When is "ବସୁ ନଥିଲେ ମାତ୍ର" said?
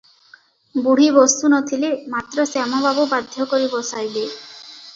1.17-2.47